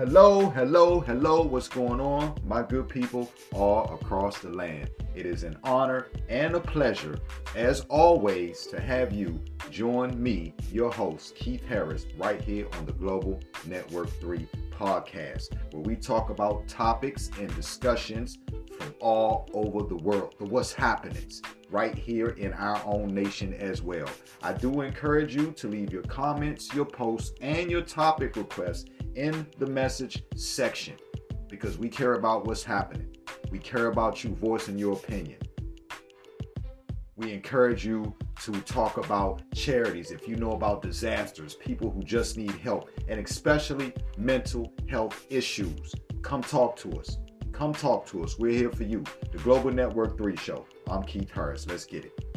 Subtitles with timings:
[0.00, 1.42] Hello, hello, hello.
[1.42, 4.88] What's going on, my good people all across the land?
[5.14, 7.18] It is an honor and a pleasure,
[7.54, 9.38] as always, to have you
[9.70, 15.82] join me, your host, Keith Harris, right here on the Global Network 3 podcast, where
[15.82, 18.38] we talk about topics and discussions
[18.78, 21.30] from all over the world, the what's happening
[21.70, 24.08] right here in our own nation as well.
[24.42, 29.46] I do encourage you to leave your comments, your posts, and your topic requests in
[29.58, 30.96] the message section
[31.48, 33.16] because we care about what's happening.
[33.50, 35.38] We care about you voicing your opinion.
[37.16, 38.14] We encourage you
[38.44, 43.20] to talk about charities if you know about disasters, people who just need help, and
[43.20, 45.94] especially mental health issues.
[46.22, 47.18] Come talk to us.
[47.52, 48.38] Come talk to us.
[48.38, 49.04] We're here for you.
[49.32, 50.64] The Global Network 3 Show.
[50.88, 51.66] I'm Keith Harris.
[51.66, 52.29] Let's get it.